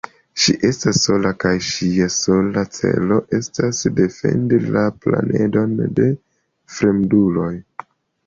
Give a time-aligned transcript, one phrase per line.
[0.43, 6.07] Ŝi estas sola, kaj ŝia sola celo estas defendi la planedon de
[6.79, 7.53] fremduloj.